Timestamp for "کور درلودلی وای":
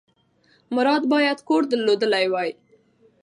1.47-2.51